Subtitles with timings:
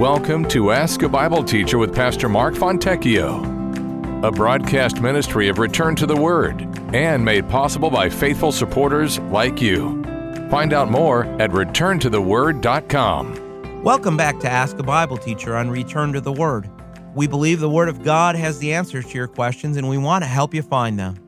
[0.00, 5.94] Welcome to Ask a Bible Teacher with Pastor Mark Fontecchio, a broadcast ministry of Return
[5.96, 6.62] to the Word
[6.94, 10.02] and made possible by faithful supporters like you.
[10.48, 13.82] Find out more at returntotheword.com.
[13.84, 16.70] Welcome back to Ask a Bible Teacher on Return to the Word.
[17.14, 20.24] We believe the Word of God has the answers to your questions and we want
[20.24, 21.22] to help you find them.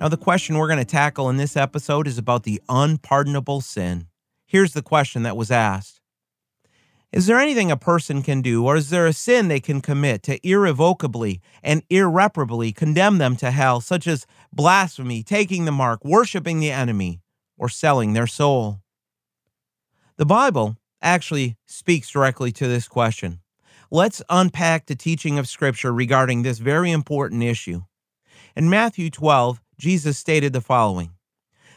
[0.00, 4.08] Now, the question we're going to tackle in this episode is about the unpardonable sin.
[4.46, 5.95] Here's the question that was asked
[7.12, 10.22] Is there anything a person can do, or is there a sin they can commit
[10.24, 16.58] to irrevocably and irreparably condemn them to hell, such as blasphemy, taking the mark, worshiping
[16.60, 17.22] the enemy,
[17.56, 18.80] or selling their soul?
[20.16, 23.40] The Bible actually speaks directly to this question.
[23.90, 27.82] Let's unpack the teaching of Scripture regarding this very important issue.
[28.56, 31.10] In Matthew 12, Jesus stated the following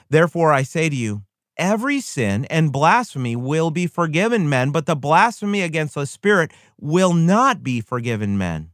[0.10, 1.22] Therefore I say to you,
[1.60, 7.14] every sin and blasphemy will be forgiven men, but the blasphemy against the Spirit will
[7.14, 8.72] not be forgiven men.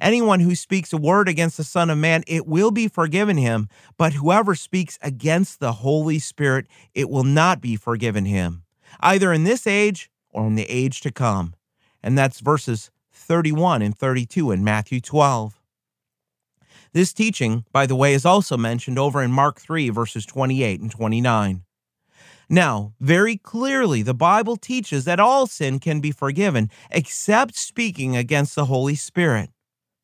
[0.00, 3.68] Anyone who speaks a word against the Son of Man, it will be forgiven him,
[3.96, 8.64] but whoever speaks against the Holy Spirit, it will not be forgiven him,
[9.00, 11.54] either in this age or in the age to come.
[12.02, 15.60] And that's verses 31 and 32 in Matthew 12.
[16.92, 20.90] This teaching, by the way, is also mentioned over in Mark 3, verses 28 and
[20.90, 21.62] 29.
[22.48, 28.54] Now, very clearly, the Bible teaches that all sin can be forgiven except speaking against
[28.54, 29.50] the Holy Spirit.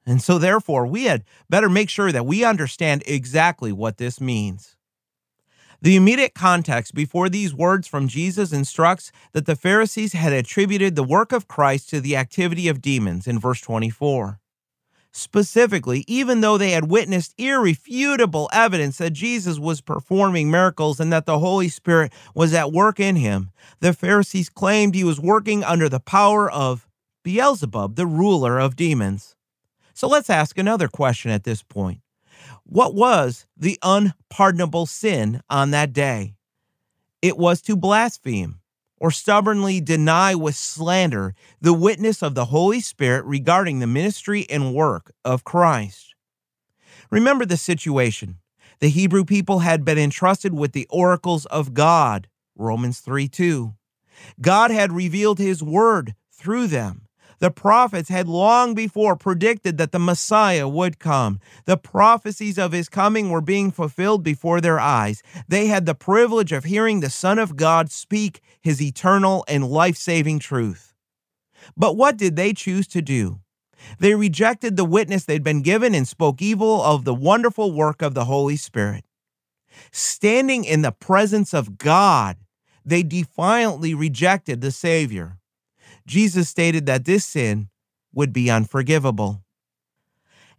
[0.05, 4.77] And so, therefore, we had better make sure that we understand exactly what this means.
[5.81, 11.03] The immediate context before these words from Jesus instructs that the Pharisees had attributed the
[11.03, 14.41] work of Christ to the activity of demons in verse 24.
[15.15, 21.27] Specifically, even though they had witnessed irrefutable evidence that Jesus was performing miracles and that
[21.27, 25.91] the Holy Spirit was at work in him, the Pharisees claimed he was working under
[25.91, 26.89] the power of
[27.25, 29.37] Beelzebub, the ruler of demons.
[29.93, 32.01] So let's ask another question at this point.
[32.65, 36.37] What was the unpardonable sin on that day?
[37.21, 38.61] It was to blaspheme
[39.03, 44.73] or stubbornly deny with slander the witness of the Holy Spirit regarding the ministry and
[44.73, 46.15] work of Christ.
[47.11, 48.37] Remember the situation.
[48.79, 53.75] The Hebrew people had been entrusted with the oracles of God, Romans 3 2.
[54.41, 57.09] God had revealed his word through them.
[57.43, 61.41] The prophets had long before predicted that the Messiah would come.
[61.65, 65.25] The prophecies of his coming were being fulfilled before their eyes.
[65.49, 69.97] They had the privilege of hearing the Son of God speak his eternal and life
[69.97, 70.95] saving truth.
[71.77, 73.41] But what did they choose to do?
[73.99, 78.15] They rejected the witness they'd been given and spoke evil of the wonderful work of
[78.15, 79.05] the Holy Spirit.
[79.91, 82.37] Standing in the presence of God,
[82.85, 85.41] they defiantly rejected the Savior.
[86.07, 87.69] Jesus stated that this sin
[88.13, 89.43] would be unforgivable.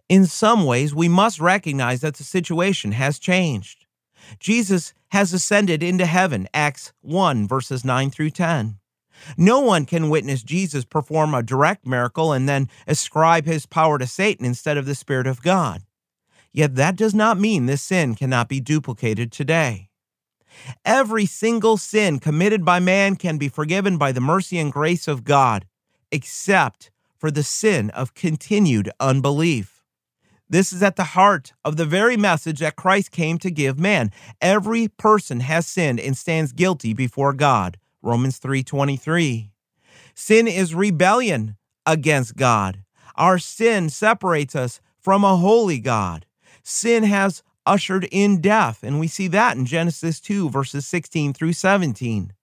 [0.09, 3.85] In some ways, we must recognize that the situation has changed.
[4.39, 8.79] Jesus has ascended into heaven, Acts 1, verses 9 through 10.
[9.37, 14.07] No one can witness Jesus perform a direct miracle and then ascribe his power to
[14.07, 15.83] Satan instead of the Spirit of God.
[16.51, 19.89] Yet that does not mean this sin cannot be duplicated today.
[20.85, 25.23] Every single sin committed by man can be forgiven by the mercy and grace of
[25.23, 25.65] God,
[26.11, 29.83] except for the sin of continued unbelief.
[30.49, 34.11] This is at the heart of the very message that Christ came to give man.
[34.41, 37.77] Every person has sinned and stands guilty before God.
[38.01, 39.51] Romans 3:23.
[40.13, 42.83] Sin is rebellion against God.
[43.15, 46.25] Our sin separates us from a holy God.
[46.61, 48.83] Sin has ushered in death.
[48.83, 52.33] And we see that in Genesis 2, verses 16 through 17.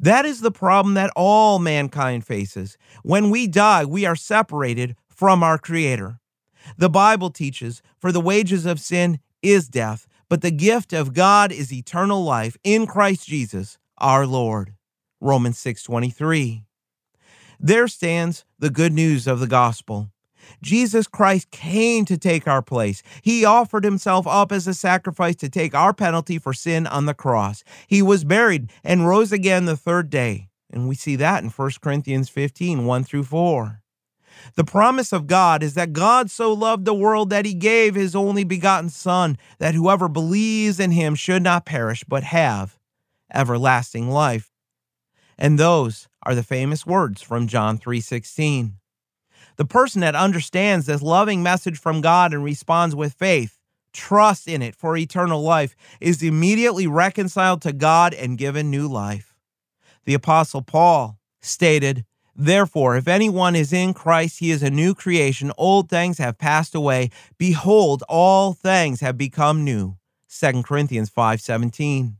[0.00, 2.76] That is the problem that all mankind faces.
[3.02, 6.20] When we die, we are separated from our Creator.
[6.76, 11.50] The Bible teaches, for the wages of sin is death, but the gift of God
[11.50, 14.74] is eternal life in Christ Jesus, our Lord.
[15.20, 16.64] Romans 6:23.
[17.58, 20.10] There stands the good news of the gospel.
[20.62, 23.02] Jesus Christ came to take our place.
[23.22, 27.14] He offered himself up as a sacrifice to take our penalty for sin on the
[27.14, 27.64] cross.
[27.86, 30.48] He was buried and rose again the third day.
[30.70, 33.80] And we see that in 1 Corinthians 15 1 through 4.
[34.54, 38.14] The promise of God is that God so loved the world that he gave his
[38.14, 42.78] only begotten Son, that whoever believes in him should not perish, but have
[43.32, 44.52] everlasting life.
[45.36, 48.74] And those are the famous words from John 3:16.
[49.58, 53.58] The person that understands this loving message from God and responds with faith,
[53.92, 59.34] trust in it for eternal life, is immediately reconciled to God and given new life.
[60.04, 62.04] The Apostle Paul stated,
[62.36, 65.50] Therefore, if anyone is in Christ, he is a new creation.
[65.58, 67.10] Old things have passed away.
[67.36, 69.96] Behold, all things have become new.
[70.28, 72.14] 2 Corinthians 5:17.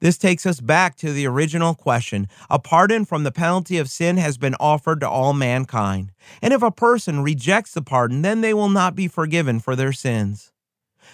[0.00, 2.28] This takes us back to the original question.
[2.50, 6.12] A pardon from the penalty of sin has been offered to all mankind.
[6.42, 9.92] And if a person rejects the pardon, then they will not be forgiven for their
[9.92, 10.52] sins.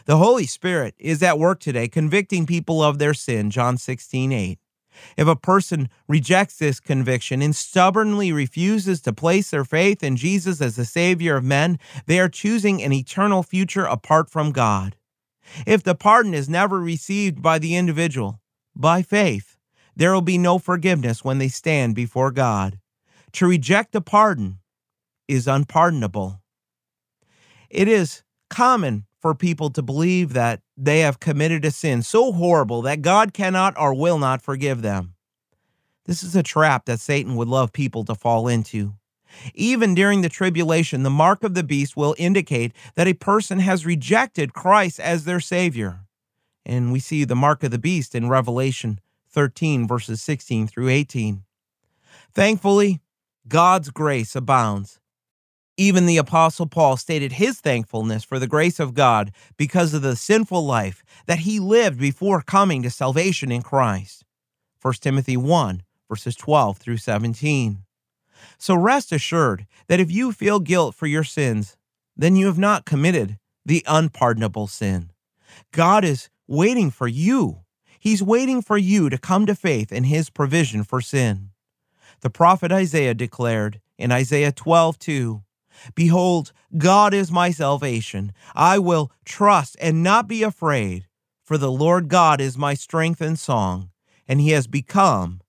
[0.06, 4.58] The Holy Spirit is at work today convicting people of their sin, John 16:8.
[5.16, 10.60] If a person rejects this conviction and stubbornly refuses to place their faith in Jesus
[10.60, 14.96] as the Savior of men, they are choosing an eternal future apart from God.
[15.66, 18.40] If the pardon is never received by the individual,
[18.74, 19.56] by faith,
[19.94, 22.78] there will be no forgiveness when they stand before God.
[23.32, 24.58] To reject a pardon
[25.28, 26.40] is unpardonable.
[27.70, 32.82] It is common for people to believe that they have committed a sin so horrible
[32.82, 35.14] that God cannot or will not forgive them.
[36.04, 38.94] This is a trap that Satan would love people to fall into.
[39.54, 43.86] Even during the tribulation, the mark of the beast will indicate that a person has
[43.86, 46.00] rejected Christ as their Savior.
[46.64, 49.00] And we see the mark of the beast in Revelation
[49.30, 51.42] 13, verses 16 through 18.
[52.32, 53.00] Thankfully,
[53.48, 55.00] God's grace abounds
[55.76, 60.16] even the Apostle Paul stated his thankfulness for the grace of God because of the
[60.16, 64.24] sinful life that he lived before coming to salvation in Christ.
[64.80, 67.78] 1 Timothy 1, verses 12 through 17.
[68.58, 71.76] So rest assured that if you feel guilt for your sins,
[72.16, 75.10] then you have not committed the unpardonable sin.
[75.72, 77.60] God is waiting for you.
[77.98, 81.50] He's waiting for you to come to faith in his provision for sin.
[82.20, 85.42] The prophet Isaiah declared in Isaiah 12, 2,
[85.94, 88.32] Behold, God is my salvation.
[88.54, 91.06] I will trust and not be afraid,
[91.44, 93.90] for the Lord God is my strength and song,
[94.28, 95.40] and he has become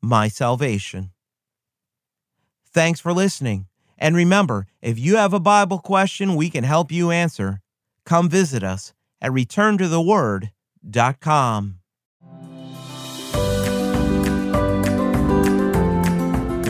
[0.00, 1.10] my salvation.
[2.72, 3.66] Thanks for listening.
[3.98, 7.60] And remember, if you have a Bible question we can help you answer,
[8.04, 11.76] come visit us at returntotheword.com.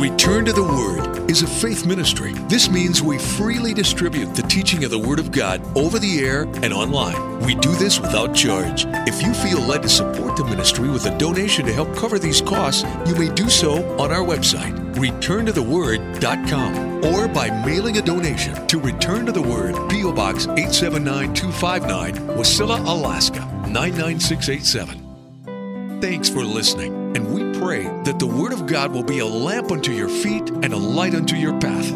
[0.00, 2.32] Return to the Word is a faith ministry.
[2.49, 6.43] This means we freely distribute the teaching of the Word of God over the air
[6.62, 7.41] and online.
[7.41, 8.87] We do this without charge.
[9.06, 12.41] If you feel led to support the ministry with a donation to help cover these
[12.41, 18.81] costs, you may do so on our website, returntotheword.com, or by mailing a donation to
[18.81, 20.12] Return to the Word, P.O.
[20.12, 26.00] Box 879259, Wasilla, Alaska 99687.
[26.00, 29.70] Thanks for listening, and we pray that the Word of God will be a lamp
[29.70, 31.90] unto your feet and a light unto your path.